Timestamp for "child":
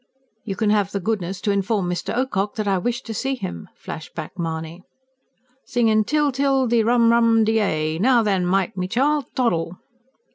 8.87-9.25